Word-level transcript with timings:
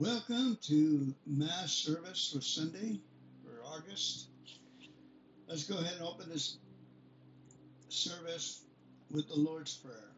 Welcome 0.00 0.56
to 0.62 1.14
Mass 1.26 1.72
Service 1.72 2.30
for 2.32 2.40
Sunday 2.40 3.00
for 3.44 3.62
August. 3.66 4.28
Let's 5.46 5.64
go 5.64 5.76
ahead 5.76 5.96
and 5.98 6.06
open 6.08 6.30
this 6.30 6.56
service 7.90 8.62
with 9.10 9.28
the 9.28 9.34
Lord's 9.34 9.76
Prayer. 9.76 10.08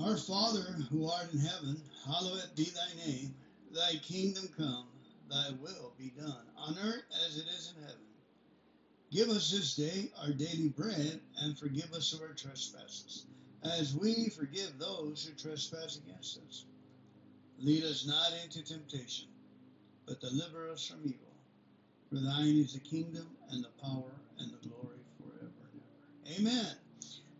Our 0.00 0.16
Father 0.16 0.62
who 0.88 1.10
art 1.10 1.32
in 1.32 1.40
heaven, 1.40 1.82
hallowed 2.06 2.54
be 2.54 2.66
thy 2.66 3.04
name. 3.04 3.34
Thy 3.74 3.96
kingdom 3.96 4.48
come, 4.56 4.86
thy 5.28 5.50
will 5.60 5.94
be 5.98 6.12
done, 6.16 6.46
on 6.56 6.78
earth 6.78 7.02
as 7.26 7.38
it 7.38 7.46
is 7.58 7.74
in 7.76 7.82
heaven. 7.82 8.06
Give 9.10 9.30
us 9.30 9.50
this 9.50 9.74
day 9.74 10.12
our 10.22 10.30
daily 10.30 10.68
bread, 10.68 11.18
and 11.38 11.58
forgive 11.58 11.92
us 11.92 12.16
our 12.22 12.34
trespasses, 12.34 13.26
as 13.62 13.94
we 13.94 14.28
forgive 14.28 14.78
those 14.78 15.24
who 15.24 15.34
trespass 15.34 15.98
against 16.04 16.38
us. 16.48 16.64
Lead 17.60 17.84
us 17.84 18.06
not 18.06 18.32
into 18.44 18.62
temptation, 18.62 19.26
but 20.06 20.20
deliver 20.20 20.70
us 20.70 20.86
from 20.86 21.00
evil. 21.04 21.34
For 22.08 22.16
thine 22.16 22.56
is 22.56 22.72
the 22.72 22.80
kingdom, 22.80 23.26
and 23.50 23.64
the 23.64 23.82
power, 23.82 24.12
and 24.38 24.52
the 24.52 24.68
glory 24.68 24.98
forever 25.18 25.52
and 25.72 25.82
ever. 26.30 26.40
Amen. 26.40 26.72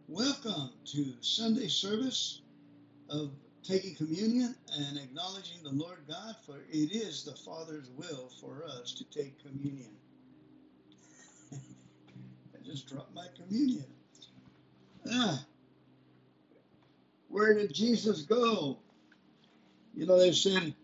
Welcome 0.09 0.71
to 0.87 1.15
Sunday 1.21 1.69
service 1.69 2.43
of 3.09 3.31
taking 3.63 3.95
communion 3.95 4.55
and 4.77 4.99
acknowledging 4.99 5.63
the 5.63 5.71
Lord 5.71 5.99
God, 6.09 6.37
for 6.45 6.59
it 6.71 6.93
is 6.93 7.25
the 7.25 7.37
Father's 7.37 7.91
will 7.97 8.31
for 8.41 8.65
us 8.67 8.93
to 8.95 9.05
take 9.05 9.43
communion. 9.43 9.91
I 11.53 12.65
just 12.65 12.89
dropped 12.89 13.15
my 13.15 13.27
communion. 13.37 13.85
Ah, 15.11 15.45
where 17.29 17.55
did 17.55 17.73
Jesus 17.73 18.23
go? 18.23 18.79
You 19.95 20.07
know, 20.07 20.19
they 20.19 20.33
said, 20.33 20.75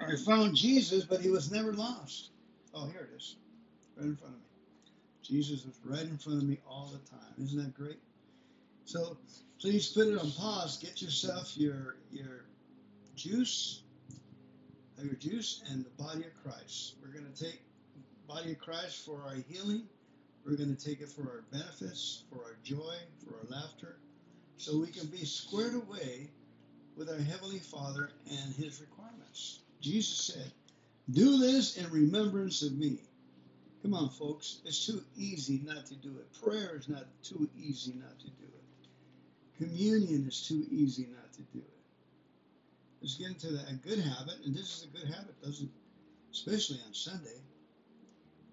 I 0.00 0.16
found 0.16 0.56
Jesus, 0.56 1.04
but 1.04 1.20
he 1.20 1.30
was 1.30 1.50
never 1.50 1.72
lost. 1.72 2.30
Oh, 2.74 2.86
here 2.86 3.08
it 3.12 3.16
is, 3.16 3.36
right 3.96 4.06
in 4.06 4.16
front 4.16 4.34
of 4.34 4.40
me. 4.40 4.46
Jesus 5.22 5.64
is 5.64 5.78
right 5.84 6.02
in 6.02 6.18
front 6.18 6.42
of 6.42 6.48
me 6.48 6.58
all 6.68 6.92
the 6.92 7.10
time. 7.10 7.34
Isn't 7.42 7.58
that 7.58 7.74
great? 7.74 7.98
So 8.84 9.16
please 9.60 9.88
put 9.88 10.08
it 10.08 10.18
on 10.18 10.30
pause. 10.32 10.78
Get 10.78 11.02
yourself 11.02 11.56
your 11.56 11.96
your 12.10 12.44
juice, 13.14 13.82
your 15.02 15.14
juice, 15.14 15.62
and 15.70 15.84
the 15.84 16.02
body 16.02 16.24
of 16.24 16.42
Christ. 16.42 16.94
We're 17.00 17.12
going 17.12 17.30
to 17.32 17.44
take 17.44 17.62
body 18.26 18.52
of 18.52 18.58
Christ 18.58 19.04
for 19.04 19.22
our 19.22 19.36
healing. 19.48 19.82
We're 20.44 20.56
going 20.56 20.74
to 20.74 20.84
take 20.84 21.00
it 21.00 21.08
for 21.08 21.22
our 21.22 21.44
benefits, 21.52 22.24
for 22.30 22.38
our 22.42 22.56
joy, 22.62 22.96
for 23.24 23.34
our 23.34 23.60
laughter, 23.60 23.98
so 24.60 24.78
we 24.78 24.88
can 24.88 25.06
be 25.06 25.24
squared 25.24 25.74
away 25.74 26.28
with 26.94 27.08
our 27.08 27.16
Heavenly 27.16 27.60
Father 27.60 28.10
and 28.30 28.54
His 28.54 28.80
requirements. 28.82 29.60
Jesus 29.80 30.34
said, 30.34 30.52
Do 31.10 31.38
this 31.38 31.78
in 31.78 31.90
remembrance 31.90 32.62
of 32.62 32.76
me. 32.76 32.98
Come 33.80 33.94
on, 33.94 34.10
folks. 34.10 34.58
It's 34.66 34.84
too 34.84 35.02
easy 35.16 35.62
not 35.64 35.86
to 35.86 35.94
do 35.94 36.10
it. 36.18 36.42
Prayer 36.44 36.76
is 36.76 36.90
not 36.90 37.06
too 37.22 37.48
easy 37.58 37.94
not 37.94 38.18
to 38.18 38.26
do 38.26 38.44
it. 38.44 39.64
Communion 39.64 40.26
is 40.28 40.46
too 40.46 40.66
easy 40.70 41.08
not 41.10 41.32
to 41.32 41.42
do 41.54 41.58
it. 41.60 41.80
Let's 43.00 43.14
get 43.14 43.28
into 43.28 43.52
that 43.52 43.70
a 43.70 43.74
good 43.76 43.98
habit, 43.98 44.44
and 44.44 44.54
this 44.54 44.76
is 44.76 44.88
a 44.92 44.98
good 44.98 45.08
habit, 45.08 45.40
doesn't 45.42 45.70
especially 46.32 46.80
on 46.86 46.92
Sunday. 46.92 47.40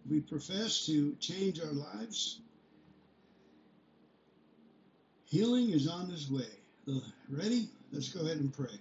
We 0.09 0.21
profess 0.21 0.85
to 0.85 1.15
change 1.19 1.59
our 1.59 1.73
lives. 1.73 2.39
Healing 5.27 5.71
is 5.71 5.89
on 5.89 6.09
its 6.09 6.29
way. 6.29 6.47
Ready? 7.29 7.67
Let's 7.91 8.09
go 8.09 8.21
ahead 8.21 8.37
and 8.37 8.53
pray. 8.53 8.79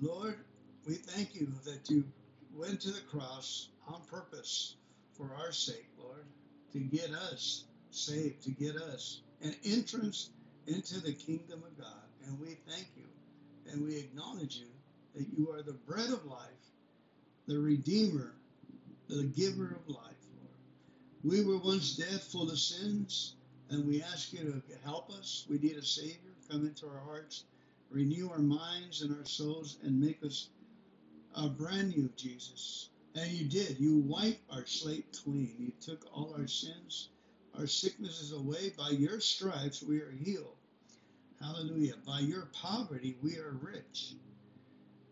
Lord, 0.00 0.38
we 0.86 0.94
thank 0.94 1.36
you 1.36 1.48
that 1.64 1.88
you 1.88 2.04
went 2.52 2.80
to 2.80 2.90
the 2.90 3.00
cross 3.02 3.68
on 3.86 4.00
purpose 4.10 4.74
for 5.16 5.30
our 5.38 5.52
sake, 5.52 5.86
Lord, 5.96 6.24
to 6.72 6.80
get 6.80 7.10
us 7.10 7.64
saved, 7.92 8.42
to 8.42 8.50
get 8.50 8.74
us 8.74 9.20
an 9.40 9.54
entrance 9.64 10.30
into 10.66 11.00
the 11.00 11.12
kingdom 11.12 11.62
of 11.64 11.78
God. 11.78 12.02
And 12.26 12.40
we 12.40 12.56
thank 12.68 12.88
you 12.96 13.04
and 13.70 13.86
we 13.86 13.98
acknowledge 13.98 14.56
you 14.56 14.66
that 15.14 15.26
you 15.38 15.52
are 15.52 15.62
the 15.62 15.72
bread 15.72 16.10
of 16.10 16.24
life, 16.26 16.50
the 17.46 17.58
Redeemer, 17.58 18.32
the 19.08 19.22
giver 19.24 19.76
of 19.80 19.88
life. 19.94 20.23
We 21.24 21.42
were 21.42 21.56
once 21.56 21.96
dead, 21.96 22.20
full 22.20 22.50
of 22.50 22.58
sins, 22.58 23.36
and 23.70 23.86
we 23.86 24.02
ask 24.02 24.34
you 24.34 24.40
to 24.40 24.62
help 24.84 25.08
us. 25.10 25.46
We 25.48 25.56
need 25.56 25.78
a 25.78 25.82
Savior. 25.82 26.18
Come 26.50 26.66
into 26.66 26.86
our 26.86 27.00
hearts, 27.00 27.44
renew 27.90 28.28
our 28.28 28.40
minds 28.40 29.00
and 29.00 29.16
our 29.16 29.24
souls, 29.24 29.78
and 29.82 29.98
make 29.98 30.22
us 30.22 30.50
uh, 31.34 31.48
brand 31.48 31.96
new, 31.96 32.10
Jesus. 32.14 32.90
And 33.14 33.30
you 33.30 33.48
did. 33.48 33.80
You 33.80 34.00
wiped 34.00 34.42
our 34.52 34.66
slate 34.66 35.18
clean. 35.24 35.54
You 35.58 35.72
took 35.80 36.04
all 36.12 36.34
our 36.38 36.46
sins, 36.46 37.08
our 37.58 37.66
sicknesses 37.66 38.32
away. 38.32 38.74
By 38.76 38.90
your 38.90 39.18
stripes, 39.18 39.82
we 39.82 40.02
are 40.02 40.10
healed. 40.10 40.56
Hallelujah. 41.40 41.94
By 42.06 42.20
your 42.20 42.50
poverty, 42.52 43.16
we 43.22 43.38
are 43.38 43.56
rich. 43.62 44.12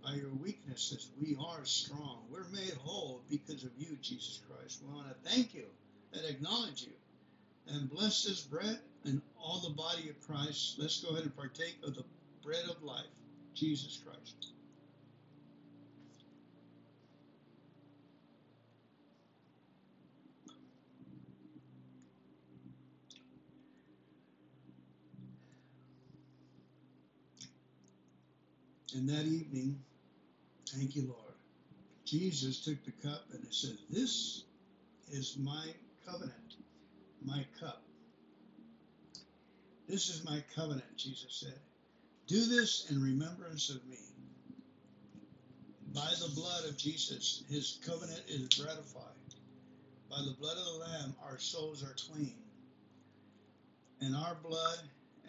By 0.05 0.17
your 0.17 0.35
weaknesses, 0.35 1.09
we 1.19 1.39
are 1.41 1.65
strong. 1.65 2.27
We're 2.31 2.49
made 2.49 2.75
whole 2.85 3.23
because 3.31 3.65
of 3.65 3.71
you, 3.79 3.97
Jesus 4.03 4.41
Christ. 4.47 4.83
We 4.87 4.93
want 4.95 5.09
to 5.09 5.31
thank 5.31 5.55
you 5.55 5.65
and 6.13 6.25
acknowledge 6.25 6.83
you. 6.83 6.93
And 7.69 7.89
bless 7.91 8.25
this 8.25 8.41
bread 8.41 8.79
and 9.05 9.23
all 9.41 9.61
the 9.61 9.75
body 9.75 10.11
of 10.11 10.21
Christ. 10.27 10.77
Let's 10.79 11.01
go 11.01 11.11
ahead 11.11 11.25
and 11.25 11.37
partake 11.37 11.77
of 11.85 11.95
the 11.95 12.05
bread 12.45 12.65
of 12.69 12.83
life, 12.83 13.07
Jesus 13.55 14.01
Christ. 14.05 14.53
And 28.95 29.09
that 29.09 29.25
evening, 29.25 29.81
thank 30.69 30.95
you, 30.95 31.07
Lord, 31.07 31.35
Jesus 32.05 32.61
took 32.61 32.85
the 32.85 32.93
cup 33.09 33.23
and 33.33 33.43
he 33.43 33.53
said, 33.53 33.79
This 33.89 34.45
is 35.11 35.37
my 35.39 35.67
covenant, 36.07 36.57
my 37.25 37.45
cup. 37.61 37.83
This 39.89 40.09
is 40.09 40.25
my 40.25 40.43
covenant, 40.55 40.97
Jesus 40.97 41.41
said. 41.41 41.59
Do 42.27 42.45
this 42.47 42.91
in 42.91 43.03
remembrance 43.03 43.71
of 43.71 43.85
me. 43.87 43.99
By 45.93 46.11
the 46.21 46.33
blood 46.35 46.65
of 46.65 46.79
Jesus, 46.79 47.45
his 47.51 47.79
covenant 47.85 48.23
is 48.29 48.65
ratified. 48.65 49.05
By 50.09 50.23
the 50.25 50.37
blood 50.41 50.57
of 50.57 50.65
the 50.65 50.85
Lamb, 50.85 51.15
our 51.25 51.39
souls 51.39 51.83
are 51.83 51.95
clean. 52.11 52.35
And 54.01 54.17
our 54.17 54.37
blood 54.43 54.79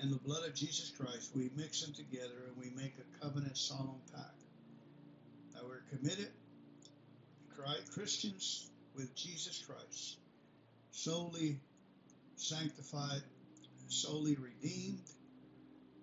and 0.01 0.11
the 0.11 0.19
blood 0.19 0.47
of 0.47 0.55
Jesus 0.55 0.91
Christ, 0.91 1.31
we 1.35 1.51
mix 1.55 1.81
them 1.81 1.93
together 1.93 2.47
and 2.47 2.57
we 2.57 2.69
make 2.81 2.93
a 2.97 3.23
covenant 3.25 3.57
solemn 3.57 4.01
pact. 4.13 4.41
That 5.53 5.63
we're 5.65 5.83
committed, 5.95 6.29
Christians, 7.93 8.69
with 8.95 9.15
Jesus 9.15 9.63
Christ, 9.65 10.17
solely 10.93 11.59
sanctified, 12.35 13.21
solely 13.87 14.35
redeemed, 14.35 15.01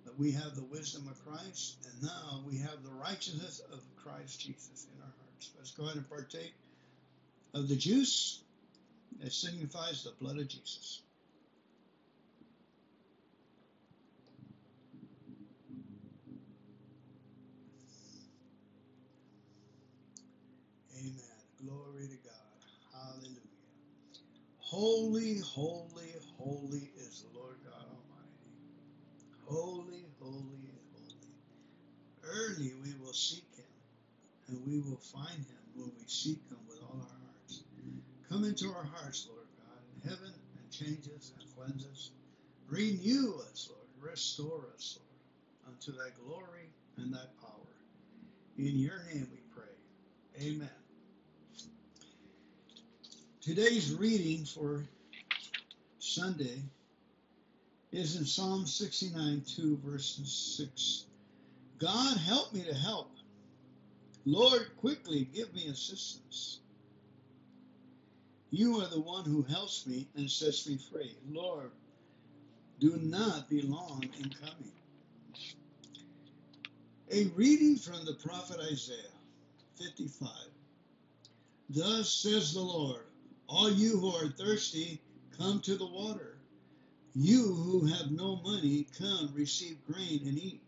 that 0.05 0.19
we 0.19 0.33
have 0.33 0.57
the 0.57 0.65
wisdom 0.65 1.09
of 1.09 1.25
Christ, 1.25 1.77
and 1.87 2.03
now 2.03 2.43
we 2.47 2.59
have 2.59 2.83
the 2.83 2.91
righteousness 2.91 3.63
of 3.73 3.81
Christ 4.03 4.41
Jesus 4.41 4.87
in 4.93 5.01
our 5.01 5.07
hearts. 5.07 5.53
Let's 5.57 5.71
go 5.71 5.85
ahead 5.85 5.97
and 5.97 6.09
partake 6.09 6.55
of 7.55 7.69
the 7.69 7.77
juice 7.77 8.43
that 9.23 9.33
signifies 9.33 10.05
the 10.05 10.13
blood 10.21 10.39
of 10.39 10.49
Jesus. 10.49 11.03
Amen. 20.99 21.15
Glory 21.65 22.09
to 22.09 22.29
God. 22.29 22.40
Holy, 24.71 25.41
holy, 25.41 26.15
holy 26.39 26.93
is 26.97 27.25
the 27.25 27.37
Lord 27.37 27.57
God 27.65 27.87
Almighty. 27.91 28.55
Holy, 29.45 30.05
holy, 30.21 30.71
holy. 30.95 31.35
Early 32.23 32.75
we 32.81 32.95
will 33.03 33.13
seek 33.13 33.53
him, 33.57 33.65
and 34.47 34.65
we 34.65 34.79
will 34.79 35.01
find 35.13 35.39
him 35.39 35.65
when 35.75 35.91
we 35.99 36.05
seek 36.07 36.39
him 36.49 36.59
with 36.69 36.79
all 36.85 37.01
our 37.01 37.19
hearts. 37.27 37.65
Come 38.29 38.45
into 38.45 38.69
our 38.69 38.85
hearts, 38.85 39.27
Lord 39.29 39.49
God, 39.59 39.83
in 39.97 40.09
heaven, 40.09 40.33
and 40.57 40.71
change 40.71 41.09
us 41.17 41.33
and 41.37 41.57
cleanse 41.57 41.85
us. 41.87 42.13
Renew 42.69 43.41
us, 43.51 43.69
Lord. 43.73 44.13
Restore 44.13 44.69
us, 44.77 45.01
Lord, 45.01 45.75
unto 45.75 45.99
thy 45.99 46.11
glory 46.25 46.71
and 46.97 47.13
thy 47.13 47.27
power. 47.41 47.75
In 48.57 48.79
your 48.79 49.03
name 49.13 49.27
we 49.33 49.41
pray. 49.53 50.47
Amen. 50.47 50.80
Today's 53.51 53.93
reading 53.93 54.45
for 54.45 54.85
Sunday 55.99 56.63
is 57.91 58.15
in 58.15 58.25
Psalm 58.25 58.65
69 58.65 59.43
2, 59.45 59.81
verse 59.85 60.21
6. 60.57 61.07
God, 61.81 62.17
help 62.19 62.55
me 62.55 62.63
to 62.63 62.73
help. 62.73 63.11
Lord, 64.25 64.71
quickly 64.77 65.29
give 65.35 65.53
me 65.53 65.67
assistance. 65.67 66.61
You 68.51 68.81
are 68.83 68.87
the 68.87 69.01
one 69.01 69.25
who 69.25 69.43
helps 69.43 69.85
me 69.85 70.07
and 70.15 70.31
sets 70.31 70.69
me 70.69 70.79
free. 70.93 71.17
Lord, 71.29 71.73
do 72.79 72.99
not 72.99 73.51
be 73.51 73.63
long 73.63 74.05
in 74.17 74.31
coming. 74.31 74.73
A 77.11 77.25
reading 77.35 77.75
from 77.75 78.05
the 78.05 78.15
prophet 78.15 78.61
Isaiah 78.61 79.19
55. 79.77 80.29
Thus 81.69 82.09
says 82.09 82.55
the 82.55 82.61
Lord, 82.61 83.03
all 83.51 83.69
you 83.69 83.99
who 83.99 84.15
are 84.15 84.29
thirsty, 84.29 85.01
come 85.37 85.61
to 85.61 85.75
the 85.75 85.87
water. 85.87 86.39
You 87.15 87.53
who 87.53 87.85
have 87.87 88.13
no 88.13 88.37
money, 88.37 88.87
come 88.97 89.31
receive 89.35 89.85
grain 89.85 90.21
and 90.25 90.39
eat. 90.39 90.63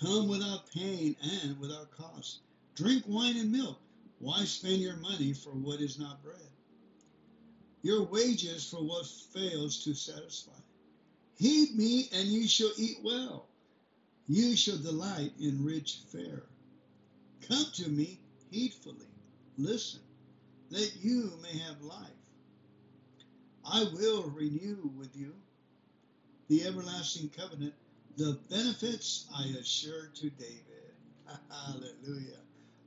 Come 0.00 0.26
without 0.26 0.68
pain 0.72 1.14
and 1.22 1.58
without 1.60 1.92
cost. 1.92 2.40
Drink 2.74 3.04
wine 3.06 3.36
and 3.36 3.52
milk. 3.52 3.78
Why 4.18 4.44
spend 4.44 4.82
your 4.82 4.96
money 4.96 5.32
for 5.32 5.50
what 5.50 5.80
is 5.80 5.96
not 5.96 6.22
bread? 6.24 6.50
Your 7.82 8.02
wages 8.02 8.68
for 8.68 8.82
what 8.82 9.06
fails 9.06 9.84
to 9.84 9.94
satisfy. 9.94 10.58
Heed 11.38 11.76
me, 11.76 12.08
and 12.12 12.26
you 12.26 12.48
shall 12.48 12.72
eat 12.76 12.98
well. 13.04 13.46
You 14.26 14.56
shall 14.56 14.78
delight 14.78 15.32
in 15.38 15.64
rich 15.64 16.00
fare. 16.10 16.42
Come 17.48 17.66
to 17.74 17.88
me 17.88 18.18
heedfully. 18.50 19.06
Listen, 19.58 20.00
that 20.70 20.92
you 21.00 21.32
may 21.42 21.58
have 21.58 21.80
life. 21.82 22.10
I 23.64 23.84
will 23.94 24.30
renew 24.30 24.90
with 24.96 25.16
you 25.16 25.34
the 26.48 26.64
everlasting 26.64 27.30
covenant, 27.30 27.74
the 28.16 28.38
benefits 28.50 29.26
I 29.34 29.44
assure 29.58 30.10
to 30.14 30.30
David. 30.30 30.94
Hallelujah. 31.50 32.40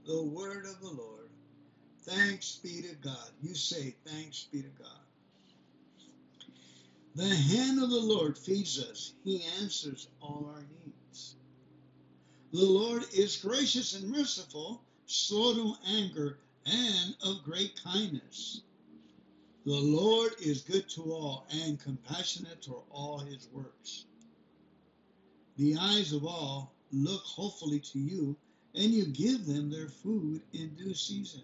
The 0.06 0.24
word 0.24 0.66
of 0.66 0.80
the 0.80 0.92
Lord. 0.92 1.30
Thanks 2.04 2.60
be 2.64 2.82
to 2.84 2.96
God. 2.96 3.30
You 3.42 3.56
say, 3.56 3.96
Thanks 4.06 4.48
be 4.52 4.62
to 4.62 4.70
God. 4.80 4.88
The 7.16 7.36
hand 7.36 7.82
of 7.82 7.90
the 7.90 8.00
Lord 8.00 8.38
feeds 8.38 8.80
us, 8.80 9.14
He 9.24 9.44
answers 9.60 10.08
all 10.22 10.50
our 10.54 10.64
needs. 10.86 11.36
The 12.54 12.64
Lord 12.64 13.04
is 13.14 13.38
gracious 13.38 13.96
and 13.96 14.10
merciful, 14.10 14.84
slow 15.08 15.56
to 15.56 15.74
anger, 15.88 16.38
and 16.68 17.16
of 17.24 17.44
great 17.44 17.82
kindness. 17.84 18.62
The 19.66 19.74
Lord 19.74 20.34
is 20.40 20.62
good 20.62 20.90
to 20.92 21.14
all 21.14 21.46
and 21.50 21.80
compassionate 21.80 22.62
to 22.64 22.84
all 22.90 23.20
his 23.20 23.48
works. 23.52 24.06
The 25.58 25.76
eyes 25.78 26.14
of 26.14 26.26
all 26.26 26.74
look 26.92 27.24
hopefully 27.24 27.80
to 27.80 28.00
you, 28.00 28.38
and 28.76 28.92
you 28.92 29.06
give 29.06 29.46
them 29.46 29.70
their 29.70 29.90
food 29.90 30.42
in 30.54 30.70
due 30.76 30.94
season. 30.94 31.42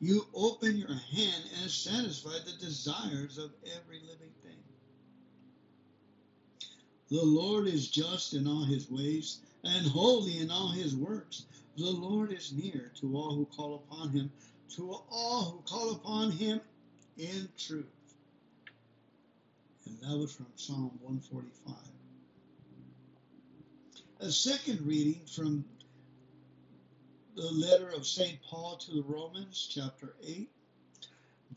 You 0.00 0.26
open 0.34 0.76
your 0.76 0.88
hand 0.92 1.44
and 1.60 1.70
satisfy 1.70 2.38
the 2.44 2.64
desires 2.64 3.38
of 3.38 3.52
every 3.64 4.00
living 4.00 4.32
thing. 4.42 4.58
The 7.08 7.24
Lord 7.24 7.66
is 7.66 7.88
just 7.88 8.34
in 8.34 8.46
all 8.46 8.64
his 8.64 8.90
ways 8.90 9.38
and 9.62 9.86
holy 9.86 10.38
in 10.38 10.50
all 10.50 10.68
his 10.68 10.94
works. 10.94 11.46
The 11.76 11.90
Lord 11.90 12.32
is 12.32 12.52
near 12.52 12.92
to 13.00 13.16
all 13.16 13.34
who 13.34 13.46
call 13.46 13.74
upon 13.74 14.10
him, 14.10 14.30
to 14.76 14.92
all 15.10 15.42
who 15.50 15.62
call 15.62 15.92
upon 15.92 16.30
him 16.30 16.60
in 17.18 17.48
truth. 17.58 17.86
And 19.86 19.98
that 20.00 20.16
was 20.16 20.32
from 20.32 20.46
Psalm 20.54 20.92
145. 21.02 21.74
A 24.20 24.30
second 24.30 24.86
reading 24.86 25.20
from 25.26 25.64
the 27.34 27.50
letter 27.50 27.88
of 27.88 28.06
St. 28.06 28.38
Paul 28.42 28.76
to 28.76 28.92
the 28.92 29.02
Romans, 29.02 29.68
chapter 29.70 30.14
8. 30.24 30.48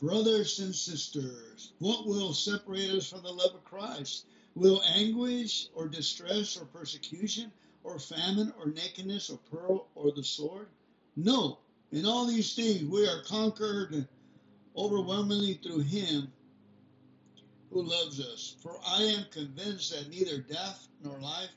Brothers 0.00 0.58
and 0.58 0.74
sisters, 0.74 1.72
what 1.78 2.06
will 2.06 2.34
separate 2.34 2.90
us 2.90 3.08
from 3.08 3.22
the 3.22 3.32
love 3.32 3.54
of 3.54 3.64
Christ? 3.64 4.26
Will 4.54 4.82
anguish 4.82 5.68
or 5.74 5.88
distress 5.88 6.56
or 6.56 6.64
persecution 6.64 7.52
or 7.88 8.00
famine 8.00 8.52
or 8.60 8.68
nakedness 8.70 9.30
or 9.30 9.38
peril 9.50 9.88
or 9.96 10.12
the 10.12 10.24
sword? 10.24 10.68
No, 11.16 11.58
in 11.92 12.06
all 12.06 12.26
these 12.26 12.54
things 12.54 12.84
we 12.84 13.08
are 13.08 13.22
conquered 13.22 14.06
overwhelmingly 14.76 15.54
through 15.62 15.80
him 15.80 16.28
who 17.70 17.82
loves 17.82 18.20
us. 18.20 18.56
For 18.62 18.78
I 18.86 19.02
am 19.02 19.26
convinced 19.32 19.92
that 19.92 20.10
neither 20.10 20.38
death 20.40 20.88
nor 21.04 21.18
life, 21.20 21.50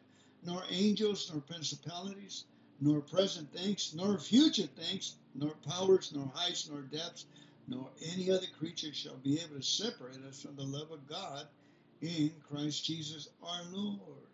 nor 0.43 0.63
angels 0.71 1.29
nor 1.31 1.41
principalities, 1.41 2.45
nor 2.81 3.01
present 3.01 3.51
things, 3.53 3.93
nor 3.95 4.19
future 4.19 4.67
things, 4.77 5.15
nor 5.35 5.53
powers, 5.67 6.11
nor 6.15 6.31
heights, 6.35 6.69
nor 6.69 6.81
depths, 6.83 7.25
nor 7.67 7.89
any 8.13 8.31
other 8.31 8.47
creature 8.59 8.93
shall 8.93 9.17
be 9.17 9.39
able 9.39 9.57
to 9.57 9.63
separate 9.63 10.23
us 10.27 10.41
from 10.41 10.55
the 10.57 10.63
love 10.63 10.91
of 10.91 11.07
God 11.07 11.47
in 12.01 12.31
Christ 12.49 12.85
Jesus 12.85 13.29
our 13.43 13.63
Lord. 13.71 14.30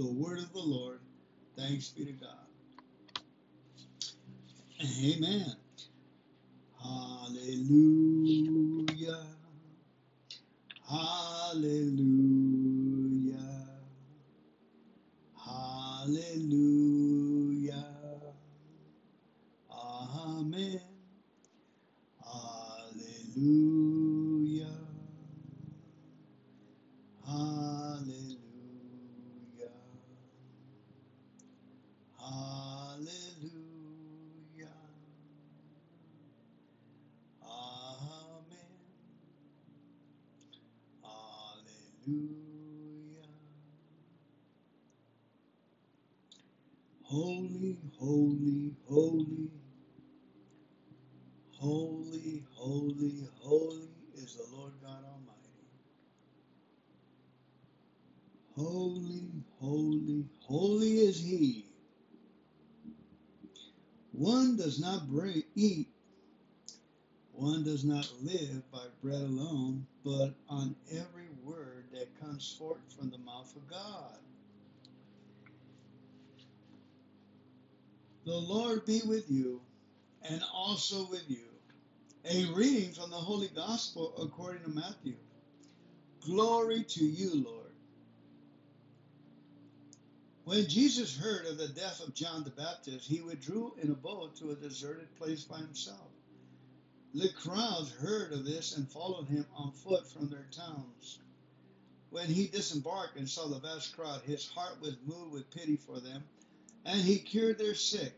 The 0.00 0.08
word 0.08 0.40
of 0.40 0.52
the 0.54 0.60
Lord. 0.60 1.02
Thanks 1.56 1.90
be 1.90 2.06
to 2.06 2.12
God. 2.14 2.48
Amen. 5.04 5.54
Hallelujah. 6.80 7.58
Hallelujah. 10.88 12.08
Hallelujah. 15.36 16.24
Amen. 19.70 20.80
Hallelujah. 22.24 23.04
Hallelujah. 27.26 28.38
Hallelujah. 32.18 33.30
Amen. 37.42 38.46
Hallelujah. 41.02 41.86
Holy, 48.00 48.72
holy, 48.88 49.50
holy, 51.50 52.44
holy, 52.54 53.28
holy, 53.42 53.88
is 54.14 54.36
the 54.36 54.56
Lord 54.56 54.72
God 54.82 55.04
Almighty. 55.04 55.68
Holy, 58.56 59.28
holy, 59.60 60.24
holy 60.40 60.92
is 60.92 61.20
He. 61.20 61.66
One 64.12 64.56
does 64.56 64.80
not 64.80 65.02
eat, 65.54 65.88
one 67.32 67.64
does 67.64 67.84
not 67.84 68.10
live 68.22 68.62
by 68.72 68.86
bread 69.02 69.20
alone, 69.20 69.86
but 70.06 70.32
on 70.48 70.74
every 70.90 71.28
word 71.44 71.84
that 71.92 72.18
comes 72.18 72.56
forth 72.58 72.80
from 72.98 73.10
the 73.10 73.18
mouth 73.18 73.54
of 73.54 73.68
God. 73.68 74.16
The 78.30 78.36
Lord 78.36 78.86
be 78.86 79.00
with 79.04 79.28
you 79.28 79.60
and 80.22 80.40
also 80.54 81.04
with 81.10 81.28
you. 81.28 81.48
A 82.24 82.44
reading 82.54 82.92
from 82.92 83.10
the 83.10 83.16
Holy 83.16 83.48
Gospel 83.48 84.14
according 84.22 84.62
to 84.62 84.68
Matthew. 84.70 85.16
Glory 86.20 86.84
to 86.84 87.04
you, 87.04 87.42
Lord. 87.44 87.72
When 90.44 90.68
Jesus 90.68 91.16
heard 91.16 91.44
of 91.46 91.58
the 91.58 91.70
death 91.70 92.00
of 92.06 92.14
John 92.14 92.44
the 92.44 92.50
Baptist, 92.50 93.08
he 93.08 93.20
withdrew 93.20 93.74
in 93.82 93.90
a 93.90 93.94
boat 93.94 94.36
to 94.36 94.52
a 94.52 94.54
deserted 94.54 95.12
place 95.16 95.42
by 95.42 95.58
himself. 95.58 96.12
The 97.12 97.32
crowds 97.32 97.90
heard 97.90 98.32
of 98.32 98.44
this 98.44 98.76
and 98.76 98.88
followed 98.88 99.26
him 99.26 99.44
on 99.56 99.72
foot 99.72 100.06
from 100.06 100.28
their 100.28 100.46
towns. 100.52 101.18
When 102.10 102.28
he 102.28 102.46
disembarked 102.46 103.16
and 103.16 103.28
saw 103.28 103.48
the 103.48 103.58
vast 103.58 103.96
crowd, 103.96 104.20
his 104.22 104.48
heart 104.48 104.80
was 104.80 104.94
moved 105.04 105.32
with 105.32 105.50
pity 105.50 105.74
for 105.74 105.98
them, 105.98 106.22
and 106.84 107.00
he 107.00 107.18
cured 107.18 107.58
their 107.58 107.74
sick. 107.74 108.14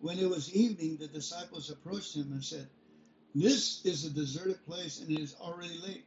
When 0.00 0.18
it 0.18 0.28
was 0.28 0.54
evening, 0.54 0.98
the 0.98 1.08
disciples 1.08 1.70
approached 1.70 2.14
him 2.14 2.32
and 2.32 2.44
said, 2.44 2.68
This 3.34 3.84
is 3.84 4.04
a 4.04 4.10
deserted 4.10 4.64
place 4.66 5.00
and 5.00 5.10
it 5.10 5.20
is 5.20 5.34
already 5.40 5.78
late. 5.78 6.04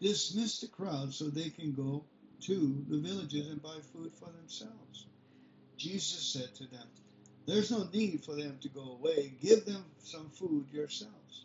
Dismiss 0.00 0.60
the 0.60 0.68
crowd 0.68 1.12
so 1.12 1.28
they 1.28 1.50
can 1.50 1.72
go 1.72 2.04
to 2.42 2.84
the 2.88 2.98
villages 2.98 3.48
and 3.48 3.62
buy 3.62 3.78
food 3.92 4.12
for 4.14 4.30
themselves. 4.30 5.06
Jesus 5.76 6.22
said 6.22 6.54
to 6.56 6.66
them, 6.66 6.86
There's 7.46 7.70
no 7.70 7.88
need 7.92 8.24
for 8.24 8.34
them 8.34 8.58
to 8.62 8.68
go 8.68 8.92
away. 8.92 9.34
Give 9.40 9.64
them 9.64 9.84
some 10.02 10.30
food 10.30 10.66
yourselves. 10.72 11.44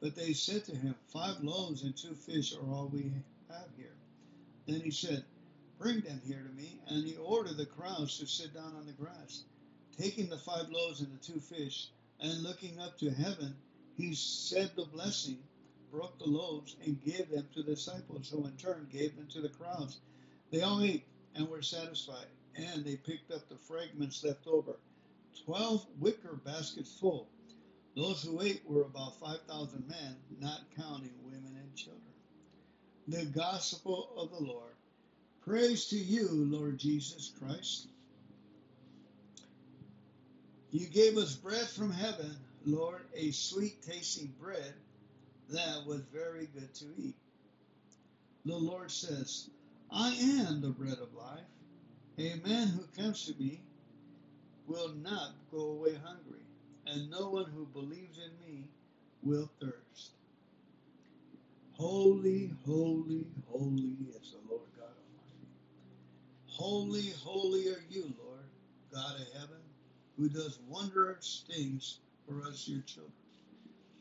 But 0.00 0.14
they 0.14 0.32
said 0.32 0.64
to 0.66 0.76
him, 0.76 0.94
Five 1.08 1.42
loaves 1.42 1.82
and 1.82 1.96
two 1.96 2.14
fish 2.14 2.54
are 2.54 2.72
all 2.72 2.88
we 2.92 3.12
have 3.50 3.68
here. 3.76 3.94
Then 4.66 4.80
he 4.80 4.90
said, 4.90 5.24
Bring 5.78 6.00
them 6.00 6.20
here 6.24 6.42
to 6.42 6.54
me. 6.54 6.80
And 6.88 7.04
he 7.04 7.16
ordered 7.16 7.56
the 7.56 7.66
crowds 7.66 8.18
to 8.18 8.26
sit 8.26 8.54
down 8.54 8.74
on 8.76 8.86
the 8.86 8.92
grass. 8.92 9.44
Taking 9.98 10.28
the 10.28 10.38
five 10.38 10.70
loaves 10.70 11.00
and 11.00 11.12
the 11.12 11.24
two 11.24 11.40
fish, 11.40 11.88
and 12.18 12.42
looking 12.42 12.80
up 12.80 12.98
to 12.98 13.10
heaven, 13.10 13.54
he 13.96 14.14
said 14.14 14.72
the 14.74 14.86
blessing, 14.86 15.38
broke 15.92 16.18
the 16.18 16.28
loaves, 16.28 16.74
and 16.84 17.02
gave 17.04 17.30
them 17.30 17.46
to 17.54 17.62
the 17.62 17.74
disciples, 17.74 18.28
who 18.28 18.44
in 18.46 18.56
turn 18.56 18.88
gave 18.90 19.14
them 19.14 19.28
to 19.28 19.40
the 19.40 19.48
crowds. 19.48 20.00
They 20.50 20.62
all 20.62 20.82
ate 20.82 21.04
and 21.36 21.48
were 21.48 21.62
satisfied, 21.62 22.26
and 22.56 22.84
they 22.84 22.96
picked 22.96 23.30
up 23.30 23.48
the 23.48 23.56
fragments 23.56 24.24
left 24.24 24.46
over, 24.48 24.76
twelve 25.44 25.86
wicker 26.00 26.34
baskets 26.44 26.98
full. 26.98 27.28
Those 27.94 28.22
who 28.24 28.42
ate 28.42 28.68
were 28.68 28.82
about 28.82 29.20
5,000 29.20 29.88
men, 29.88 30.16
not 30.40 30.62
counting 30.76 31.14
women 31.22 31.56
and 31.56 31.76
children. 31.76 32.02
The 33.06 33.26
Gospel 33.26 34.08
of 34.16 34.30
the 34.30 34.44
Lord. 34.44 34.74
Praise 35.42 35.86
to 35.90 35.96
you, 35.96 36.28
Lord 36.30 36.78
Jesus 36.78 37.30
Christ. 37.38 37.86
You 40.74 40.88
gave 40.88 41.16
us 41.18 41.36
bread 41.36 41.68
from 41.68 41.92
heaven, 41.92 42.34
Lord, 42.66 43.02
a 43.14 43.30
sweet 43.30 43.80
tasting 43.82 44.34
bread 44.40 44.74
that 45.50 45.86
was 45.86 46.00
very 46.12 46.48
good 46.52 46.74
to 46.74 46.86
eat. 46.98 47.14
The 48.44 48.56
Lord 48.56 48.90
says, 48.90 49.50
I 49.92 50.08
am 50.14 50.60
the 50.60 50.70
bread 50.70 50.98
of 51.00 51.14
life. 51.14 51.46
A 52.18 52.40
man 52.44 52.66
who 52.66 53.00
comes 53.00 53.24
to 53.26 53.40
me 53.40 53.60
will 54.66 54.92
not 54.94 55.34
go 55.52 55.60
away 55.60 55.94
hungry, 56.04 56.42
and 56.88 57.08
no 57.08 57.30
one 57.30 57.52
who 57.54 57.66
believes 57.66 58.18
in 58.18 58.32
me 58.44 58.64
will 59.22 59.48
thirst. 59.60 60.10
Holy, 61.74 62.50
holy, 62.66 63.28
holy 63.48 63.96
is 64.10 64.32
the 64.32 64.50
Lord 64.50 64.66
God 64.76 64.88
Almighty. 64.88 65.46
Holy, 66.48 67.12
holy 67.22 67.68
are 67.68 67.84
you, 67.88 68.12
Lord, 68.18 68.48
God 68.92 69.20
of 69.20 69.32
heaven, 69.34 69.63
who 70.18 70.28
does 70.28 70.58
wondrous 70.68 71.44
things 71.48 71.98
for 72.26 72.42
us, 72.46 72.68
your 72.68 72.82
children, 72.82 73.12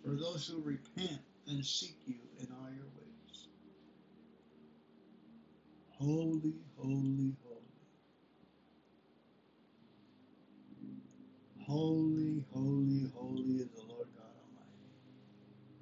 for 0.04 0.12
those 0.12 0.48
who 0.48 0.62
repent 0.62 1.20
and 1.48 1.66
seek 1.66 1.98
you 2.06 2.16
in 2.40 2.48
all 2.52 2.70
your 2.70 2.86
ways. 2.98 3.48
Holy, 5.92 6.54
holy, 6.78 7.36
holy. 7.44 7.60
Holy, 11.66 12.44
holy, 12.54 13.10
holy 13.16 13.56
is 13.62 13.70
the 13.72 13.84
Lord 13.88 14.08
God 14.16 14.34
Almighty. 14.44 14.92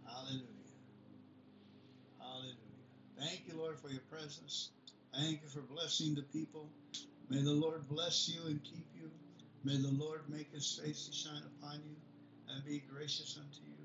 Hallelujah. 0.06 0.46
Hallelujah. 2.20 2.56
Thank 3.20 3.48
you, 3.48 3.58
Lord, 3.58 3.80
for 3.80 3.90
your 3.90 4.04
presence. 4.12 4.70
Thank 5.14 5.42
you 5.42 5.50
for 5.50 5.62
blessing 5.62 6.16
the 6.16 6.22
people. 6.22 6.70
May 7.30 7.42
the 7.42 7.52
Lord 7.52 7.88
bless 7.90 8.30
you 8.30 8.42
and 8.48 8.64
keep 8.64 8.86
you. 8.96 9.10
May 9.64 9.78
the 9.78 9.92
Lord 9.92 10.22
make 10.28 10.52
his 10.52 10.80
face 10.84 11.08
to 11.08 11.14
shine 11.14 11.44
upon 11.58 11.82
you 11.86 11.96
and 12.50 12.66
be 12.66 12.80
gracious 12.80 13.38
unto 13.38 13.62
you. 13.70 13.78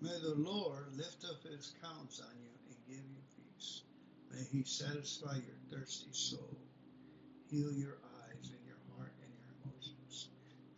May 0.00 0.16
the 0.22 0.36
Lord 0.36 0.86
lift 0.96 1.24
up 1.24 1.42
his 1.42 1.74
counts 1.82 2.20
on 2.20 2.34
you 2.40 2.50
and 2.68 2.76
give 2.86 3.04
you 3.04 3.22
peace. 3.36 3.82
May 4.30 4.44
he 4.44 4.62
satisfy 4.62 5.34
your 5.34 5.58
thirsty 5.80 6.12
soul, 6.12 6.56
heal 7.50 7.72
your 7.72 7.98
eyes 8.22 8.50
and 8.52 8.64
your 8.64 8.78
heart 8.94 9.12
and 9.22 9.32
your 9.34 9.50
emotions, 9.64 10.28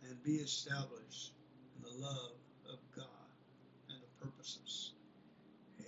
and 0.03 0.23
be 0.23 0.37
established 0.37 1.33
in 1.77 1.83
the 1.83 2.03
love 2.05 2.33
of 2.71 2.79
God 2.95 3.05
and 3.89 3.99
the 4.01 4.25
purposes. 4.25 4.93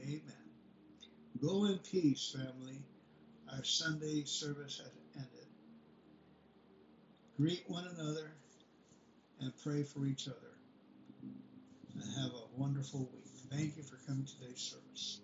Amen. 0.03 0.21
Go 1.41 1.65
in 1.65 1.79
peace, 1.79 2.35
family. 2.37 2.83
Our 3.51 3.63
Sunday 3.63 4.23
service 4.25 4.79
has. 4.83 5.04
Greet 7.37 7.63
one 7.67 7.85
another 7.85 8.31
and 9.41 9.51
pray 9.61 9.83
for 9.83 10.05
each 10.05 10.27
other. 10.27 10.55
And 11.93 12.03
have 12.15 12.31
a 12.31 12.59
wonderful 12.59 13.09
week. 13.13 13.25
Thank 13.51 13.75
you 13.75 13.83
for 13.83 13.97
coming 14.07 14.25
to 14.25 14.39
today's 14.39 14.61
service. 14.61 15.19